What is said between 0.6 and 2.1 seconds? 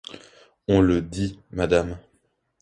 On le dit, madame.